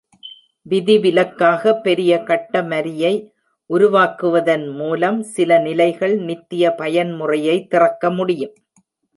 விதிவிலக்காக 0.65 1.73
பெரிய 1.81 2.11
கட்டமரியை 2.27 3.13
உருவாக்குவதன் 3.69 4.65
மூலம் 4.71 5.21
சில 5.35 5.59
நிலைகள் 5.59 6.15
"நித்திய 6.21 6.73
பயன்முறையை" 6.77 7.67
திறக்க 7.67 8.11
முடியும். 8.11 8.55